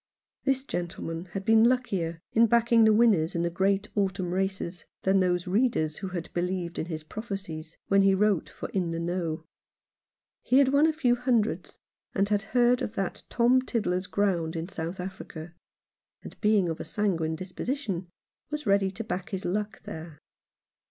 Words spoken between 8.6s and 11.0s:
In the Know. He had won a